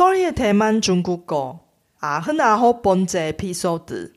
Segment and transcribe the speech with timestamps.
[0.00, 1.60] 소리의 대만 중국어
[2.00, 4.14] 99번째 에피소드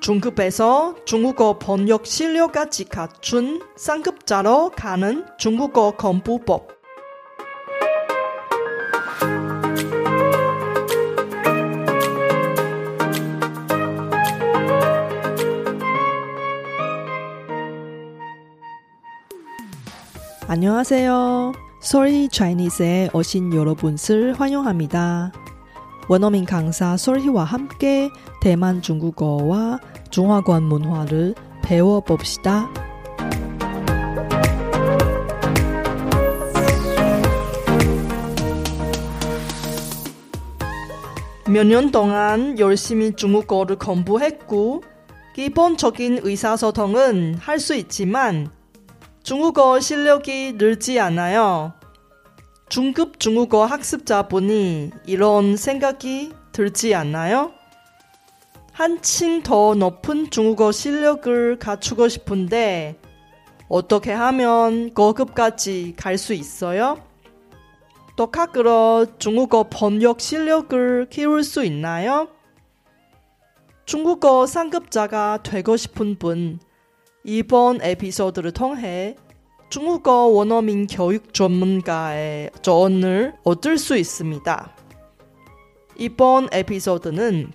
[0.00, 6.68] 중급에서 중국어 번역 실력까지 갖춘 쌍급자로 가는 중국어 공부법
[20.46, 21.65] 안녕하세요.
[21.86, 25.30] 소리 차이니스에 오신 여러분을 환영합니다.
[26.08, 29.78] 원어민 강사 솔희와 함께 대만 중국어와
[30.10, 32.68] 중화권 문화를 배워봅시다.
[41.48, 44.82] 몇 년 동안 열심히 중국어를 공부했고
[45.36, 48.50] 기본적인 의사소통은 할 수 있지만
[49.26, 51.72] 중국어 실력이 늘지 않아요.
[52.68, 57.50] 중급 중국어 학습자 분이 이런 생각이 들지 않나요?
[58.70, 63.00] 한층 더 높은 중국어 실력을 갖추고 싶은데
[63.68, 67.02] 어떻게 하면 고급까지 갈 수 있어요?
[68.16, 72.28] 독학으로 중국어 번역 실력을 키울 수 있나요?
[73.86, 76.60] 중국어 상급자가 되고 싶은 분,
[77.28, 79.16] 이번 에피소드를 통해
[79.68, 84.76] 중국어 원어민 교육 전문가의 조언을 얻을 수 있습니다.
[85.96, 87.52] 이번 에피소드는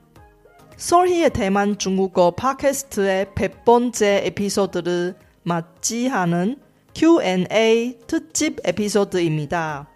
[0.76, 6.58] 솔희의 대만 중국어 팟캐스트의 100번째 에피소드를 맞이하는
[6.94, 9.88] Q&A 특집 에피소드입니다.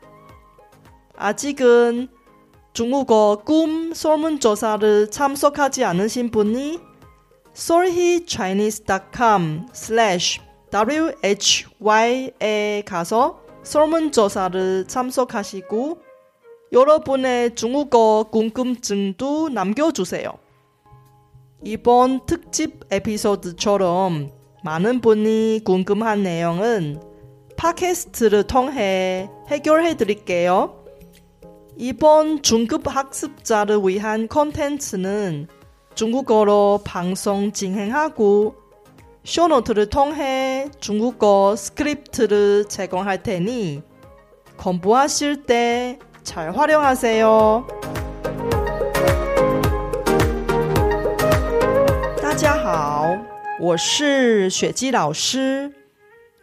[1.18, 2.08] 아직은
[2.72, 6.80] 중국어 꿈 설문조사를 참석하지 않으신 분이
[7.56, 10.42] solhichinese.com slash
[10.74, 12.34] WHY에
[12.86, 16.02] 가서 설문조사를 참석하시고
[16.74, 20.34] 여러분의 중국어 궁금증도 남겨주세요.
[21.64, 24.32] 이번 특집 에피소드처럼
[24.64, 27.00] 많은 분이 궁금한 내용은
[27.56, 30.84] 팟캐스트를 통해 해결해 드릴게요.
[31.78, 35.48] 이번 중급 학습자를 위한 콘텐츠는
[35.95, 38.55] 중국어로 방송 진행하고
[39.25, 43.83] 쇼노트를 통해 중국어 스크립트를 제공할 테니
[44.57, 47.67] 공부하실 때 잘 활용하세요.
[52.23, 53.17] 大家好，
[53.59, 55.75] 我是雪姬老师，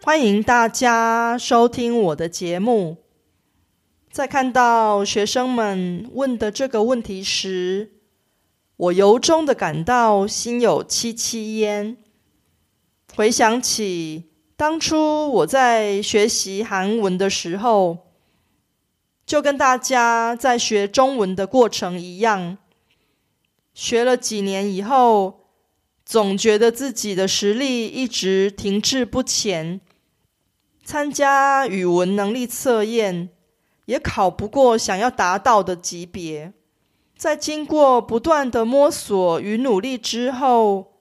[0.03, 2.97] 欢迎大家收听我的节目。
[4.11, 7.91] 在看到学生们问的这个问题时，
[8.76, 11.96] 我由衷的感到心有戚戚焉。
[13.14, 17.98] 回想起当初我在学习韩文的时候，
[19.26, 22.58] 就跟大家在学中文的过程一样，
[23.74, 25.46] 学了几年以后，
[26.04, 29.80] 总觉得自己的实力一直停滞不前，
[30.84, 33.28] 参加语文能力测验
[33.84, 36.52] 也考不过想要达到的级别。
[37.22, 40.94] 在经过不断的摸索与努力之后，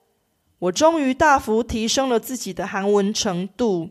[0.60, 3.90] 我终于大幅提升了自己的韩文程度，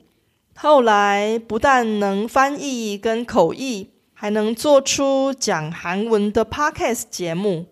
[0.56, 7.66] 后来不但能翻译跟口译，还能做出讲韩文的 podcast 节目，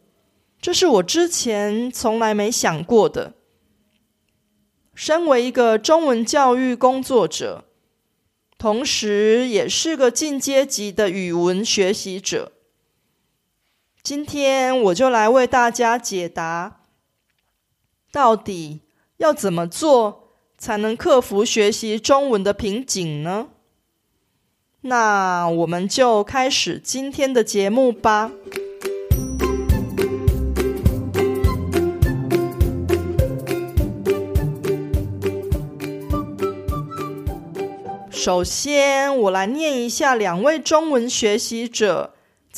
[0.60, 3.36] 这是我之前从来没想过的。
[4.94, 7.64] 身为一个中文教育工作者，
[8.58, 12.52] 同时也是个进阶级的语文学习者，
[14.10, 16.80] 今天我就来为大家解答，
[18.12, 18.82] 到底。
[19.18, 23.50] 要怎么做才能克服学习中文的瓶颈呢？
[24.82, 28.32] 那我们就开始今天的节目吧。
[38.10, 42.16] 首先，我来念一下两位中文学习者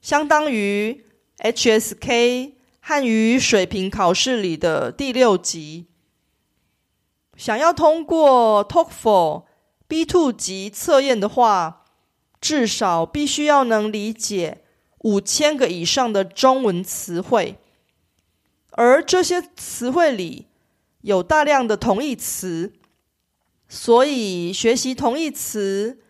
[0.04, 1.02] 相当于
[1.38, 5.86] HSK 汉语水平考试里的第六级。
[7.38, 9.44] 想要通过 TalkFor
[9.88, 11.86] B two 级测验的话，
[12.38, 14.64] 至少必须要能理解
[14.98, 17.56] 五千个以上的中文词汇。
[18.72, 20.48] 而这些词汇里
[21.00, 22.74] 有大量的同义词，
[23.70, 26.03] 所以学习同义词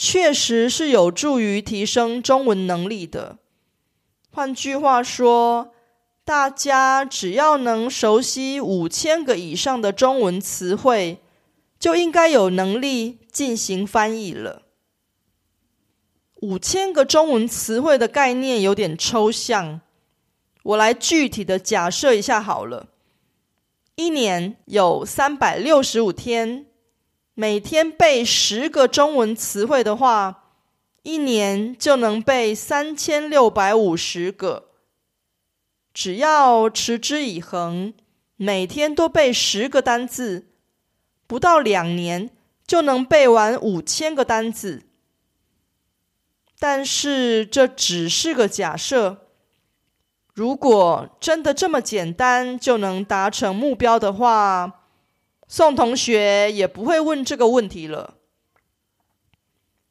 [0.00, 3.38] 确实是有助于提升中文能力的。
[4.30, 5.72] 换句话说，
[6.24, 11.18] 大家只要能熟悉五千个以上的中文词汇，
[11.80, 14.62] 就应该有能力进行翻译了。
[16.36, 19.80] 五千个中文词汇的概念有点抽象。
[20.62, 22.86] 我来具体的假设一下好了，
[23.96, 26.66] 一年有三百六十五天，
[27.40, 30.42] 每天背十个中文词汇的话，
[31.04, 34.70] 一年就能背三千六百五十个。
[35.94, 37.94] 只要持之以恒，
[38.34, 40.48] 每天都背十个单字，
[41.28, 42.30] 不到两年
[42.66, 44.82] 就能背完五千个单字。
[46.58, 49.28] 但是这只是个假设。
[50.34, 54.77] 如果真的这么简单就能达成目标的话，
[55.48, 58.18] 宋同学也不会问这个问题了。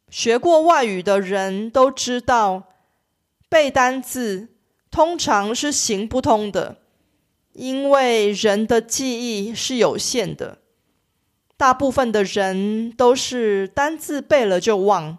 [0.09, 2.63] 学过外语的人都知道，
[3.50, 4.50] 背单字
[4.92, 6.77] 通常是行不通的，
[7.54, 10.59] 因为人的记忆是有限的。
[11.57, 15.18] 大部分的人都是单字背了就忘，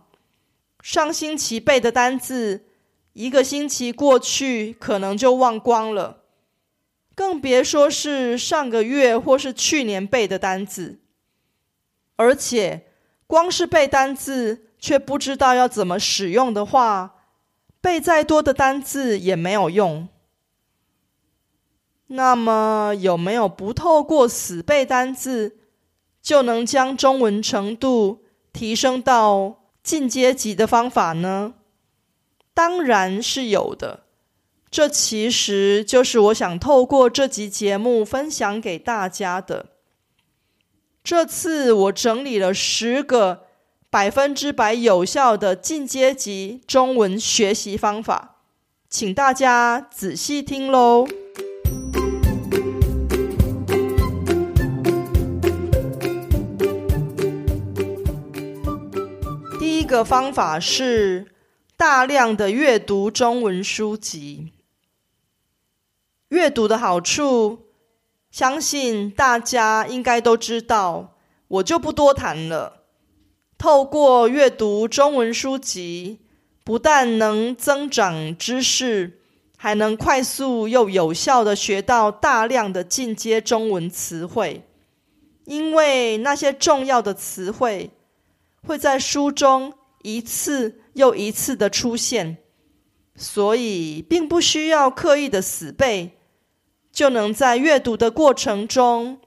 [0.80, 2.64] 上星期背的单字。
[3.12, 6.17] 一个星期过去，可能就忘光了，
[7.18, 11.00] 更别说是上个月或是去年背的单字。
[12.14, 12.86] 而且，
[13.26, 17.16] 光是背单字却不知道要怎么使用的话，
[17.80, 20.06] 背再多的单字也没有用。
[22.06, 25.58] 那么，有没有不透过死背单字，
[26.22, 28.22] 就能将中文程度
[28.52, 31.54] 提升到进阶级的方法呢？
[32.54, 34.04] 当然是有的，
[34.70, 39.66] 这其实就是我想透过这集节目分享给大家的。
[41.02, 43.46] 这次我整理了十个
[43.88, 48.42] 百分之百有效的进阶级中文学习方法，
[48.90, 51.08] 请大家仔细听喽。
[59.58, 61.28] 第一个方法是。
[61.78, 64.50] 大量的阅读中文书籍，
[66.28, 67.66] 阅读的好处，
[68.30, 71.16] 相信大家应该都知道，
[71.48, 72.84] 我就不多谈了。
[73.56, 76.20] 透过阅读中文书籍，
[76.64, 79.20] 不但能增长知识，
[79.56, 84.64] 还能快速又有效的学到大量的进阶中文词汇，
[85.44, 87.90] 因为那些重要的词汇
[88.66, 90.82] 会在书中一次。
[90.94, 92.38] 又一次的出现，
[93.14, 96.17] 所以并不需要刻意的死背，
[96.98, 99.20] 就能在阅读的过程中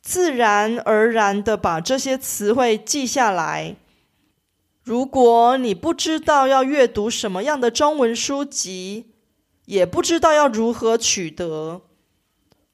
[0.00, 3.76] 自然而然的把这些词汇记下来。
[4.82, 9.12] 如果你不知道要阅读什么样的中文书籍，
[9.66, 11.82] 也不知道要如何取得，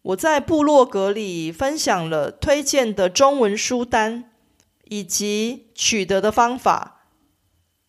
[0.02, 4.30] 我在部落格里分享了推荐的中文书单
[4.84, 7.08] 以及取得的方法。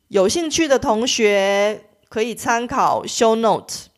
[0.08, 3.90] 有兴趣的同学可以参考 show note。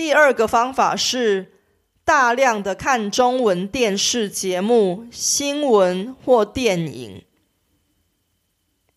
[0.00, 1.52] 第二个方法是
[2.06, 7.22] 大量的看中文电视节目、新闻或电影。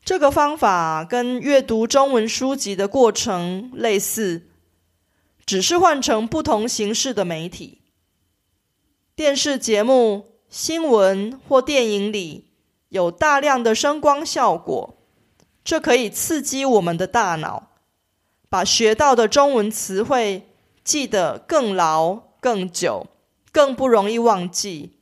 [0.06, 4.44] 这个方法跟阅读中文书籍的过程类似，
[5.46, 7.82] 只是换成不同形式的媒体。
[9.14, 12.48] 电视节目、新闻或电影里。
[12.88, 14.96] 有大量的声光效果，
[15.66, 17.72] 这可以刺激我们的大脑，
[18.48, 20.48] 把学到的中文词汇
[20.84, 23.08] 记得更牢、更久、
[23.52, 24.98] 更不容易忘记。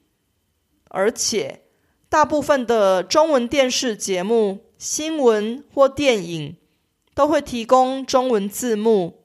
[0.89, 1.61] 而且，
[2.09, 6.57] 大部分的中文电视节目、新闻或电影
[7.13, 9.23] 都会提供中文字幕，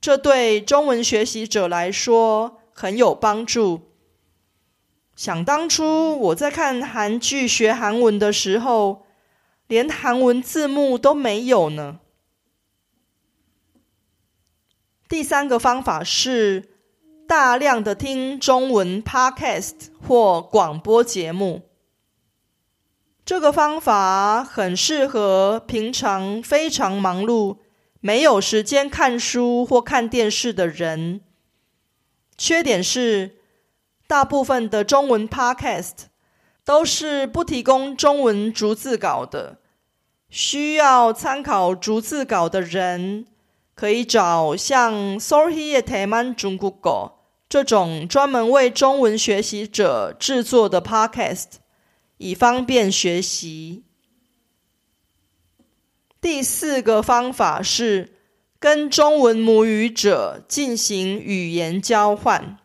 [0.00, 3.82] 这对中文学习者来说很有帮助。
[5.14, 9.04] 想当初我在看韩剧学韩文的时候，
[9.66, 12.00] 连韩文字幕都没有呢。
[15.08, 16.68] 第三个方法是
[17.26, 21.62] 大量的听中文 podcast 或广播节目。
[23.24, 27.58] 这个方法很适合平常非常忙碌、
[28.00, 31.22] 没有时间看书或看电视的人。
[32.36, 33.36] 缺点是。
[34.06, 36.04] 大部分的中文 podcast
[36.64, 39.58] 都是不提供中文逐字稿的，
[40.30, 43.26] 需要参考逐字稿的人
[43.78, 47.12] 可以找像 Sorry Teman Jungugo
[47.48, 51.44] 这种专门为中文学习者制作的 podcast，
[52.16, 53.84] 以方便学习。
[56.20, 58.16] 第四个方法是
[58.58, 62.58] 跟中文母语者进行语言交换。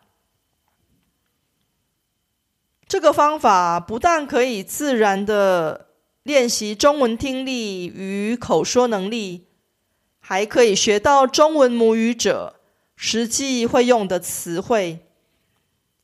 [2.88, 5.90] 这个方法不但可以自然的
[6.24, 9.46] 练习中文听力与口说能力，
[10.26, 12.58] 还可以学到中文母语者
[12.96, 15.06] 实际会用的词汇，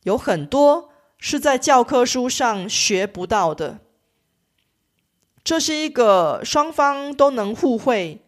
[0.02, 3.78] 有很多是在教科书上学不到的。
[5.42, 8.20] 这是一个双方都能互惠，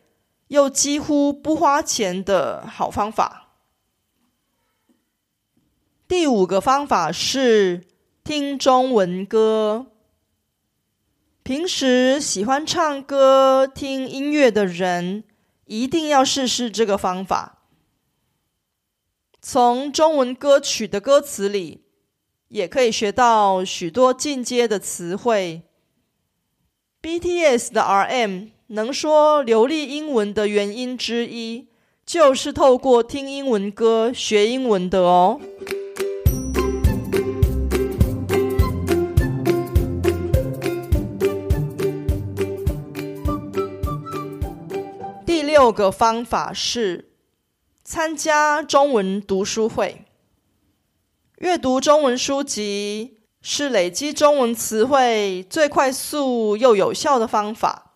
[0.49, 3.51] 又几乎不花钱的好方法。
[6.09, 7.85] 第五个方法是。
[8.25, 9.87] 听中文歌，
[11.43, 15.25] 平时喜欢唱歌、听音乐的人，
[15.73, 17.63] 一定要试试这个方法。
[19.41, 21.81] 从中文歌曲的歌词里，
[22.49, 25.63] 也可以学到许多进阶的词汇。
[27.01, 31.69] BTS 的 RM 能说流利英文的原因之一，
[32.05, 35.41] 就是透过听英文歌学英文的哦。
[45.63, 47.13] 六个方法是
[47.85, 50.07] 参加中文读书会。
[51.39, 57.93] 阅读中文书籍是累积中文词汇最快速又有效的方法，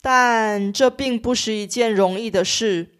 [0.00, 2.92] 但这并不是一件容易的事，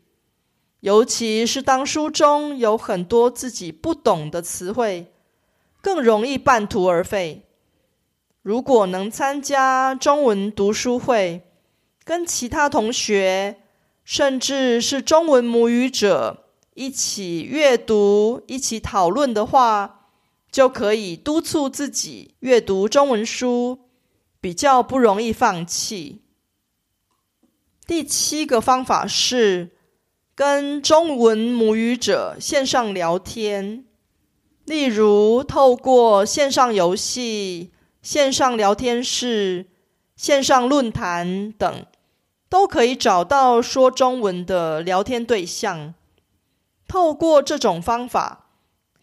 [0.81, 5.15] 尤其是当书中有很多自己不懂的词汇，
[5.81, 7.47] 更容易半途而废。
[8.43, 11.49] 如果能参加中文读书会，
[12.05, 13.63] 跟其他同学。
[14.05, 16.45] 甚至是中文母语者
[16.75, 20.09] 一起阅读、一起讨论的话，
[20.51, 23.89] 就可以督促自己阅读中文书，
[24.41, 26.23] 比较不容易放弃。
[27.87, 29.77] 第七个方法是
[30.35, 33.85] 跟中文母语者线上聊天，
[34.65, 39.67] 例如透过线上游戏、线上聊天室、
[40.17, 41.87] 线上论坛等。
[42.55, 45.93] 都可以找到说中文的聊天对象。
[46.87, 48.47] 透过这种方法，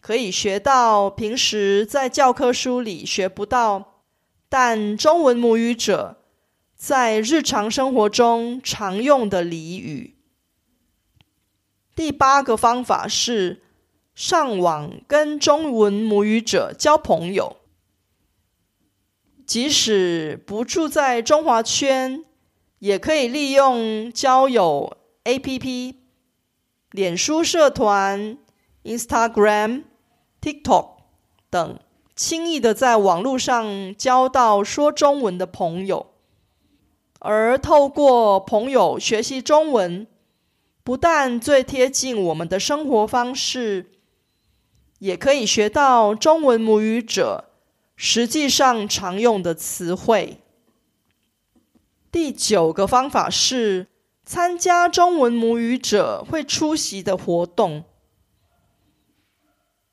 [0.00, 4.00] 可以学到平时在教科书里学不到，
[4.48, 6.22] 但中文母语者
[6.74, 10.16] 在日常生活中常用的俚语。
[11.94, 13.60] 第八个方法是
[14.14, 17.58] 上网跟中文母语者交朋友，
[19.44, 22.24] 即使不住在中华圈。
[22.82, 25.94] 也可以利用交友 APP、
[26.90, 28.36] 脸书社团、
[28.82, 29.84] Instagram、
[30.40, 30.88] TikTok
[31.48, 31.78] 等，
[32.16, 36.08] 轻易的在网络上交到说中文的朋友。
[37.20, 40.08] 而透过朋友学习中文，
[40.82, 43.92] 不但最贴近我们的生活方式，
[44.98, 47.44] 也可以学到中文母语者
[47.94, 50.38] 实际上常用的词汇。
[52.12, 53.86] 第九个方法是
[54.22, 57.84] 参加中文母语者会出席的活动，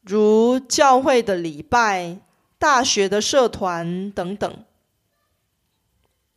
[0.02, 2.18] 如教会的礼拜、
[2.58, 4.66] 大学的社团等等。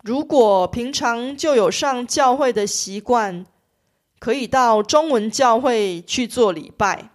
[0.04, 3.44] 如果平常就有上教会的习惯，
[4.20, 7.10] 可以到中文教会去做礼拜，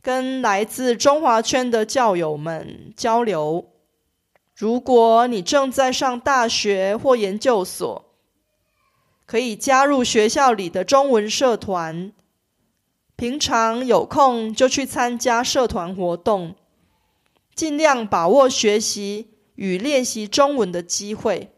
[0.00, 3.69] 跟来自中华圈的教友们交流。
[4.60, 8.14] 如果你正在上大学或研究所，
[9.24, 12.12] 可以加入学校里的中文社团，
[13.16, 16.56] 平常有空就去参加社团活动，
[17.54, 21.54] 尽量把握学习与练习中文的机会。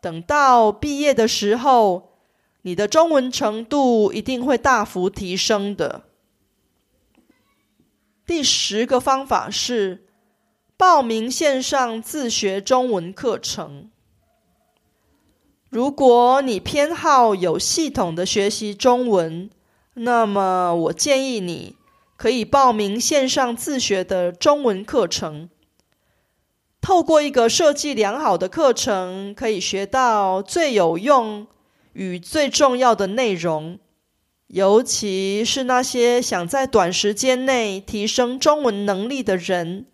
[0.00, 2.18] 等到毕业的时候，
[2.62, 6.02] 你的中文程度一定会大幅提升的。
[8.26, 10.08] 第十个方法是
[10.76, 13.90] 报名线上自学中文课程。
[15.70, 19.48] 如果你偏好有系统的学习中文，
[19.94, 21.76] 那么我建议你
[22.16, 25.48] 可以报名线上自学的中文课程。
[26.80, 31.46] 透过一个设计良好的课程，可以学到最有用
[31.92, 33.78] 与最重要的内容。
[34.48, 39.86] 尤其是那些想在短时间内提升中文能力的人，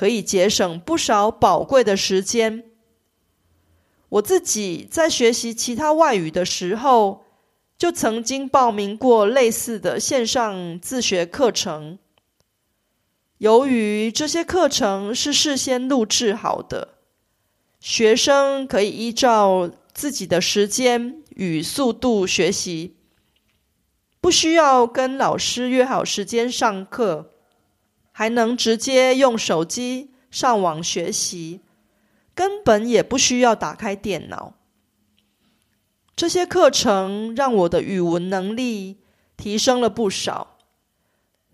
[0.00, 2.64] 可以节省不少宝贵的时间。
[4.08, 7.26] 我自己在学习其他外语的时候，
[7.76, 11.98] 就曾经报名过类似的线上自学课程。
[13.36, 16.94] 由于这些课程是事先录制好的，
[17.78, 22.96] 学生可以依照自己的时间与速度学习。
[24.22, 27.34] 不需要跟老师约好时间上课，
[28.20, 31.62] 还能直接用手机上网学习，
[32.34, 34.52] 根本也不需要打开电脑。
[36.14, 38.98] 这些课程让我的语文能力
[39.38, 40.58] 提升了不少，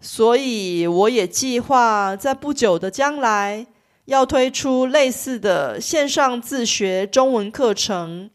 [0.01, 3.69] 所以我也计划在不久的将来
[4.07, 8.29] 要推出类似的线上自学中文课程。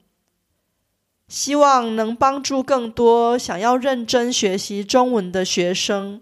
[1.27, 6.21] 希望能帮助更多想要认真学习中文的学生，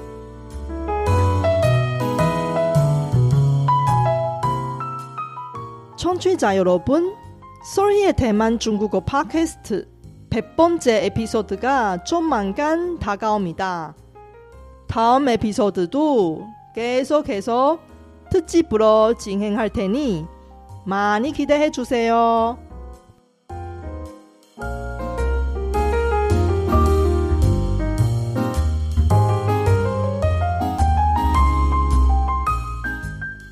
[6.01, 7.15] 청취자 여러분,
[7.75, 9.87] 솔희의 대만 중국어 팟캐스트
[10.31, 13.93] 100번째 에피소드가 좀만간 다가옵니다.
[14.87, 17.77] 다음 에피소드도 계속해서
[18.31, 20.25] 특집으로 진행할 테니
[20.87, 22.57] 많이 기대해 주세요.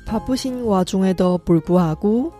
[0.04, 2.39] 바쁘신 와중에도 불구하고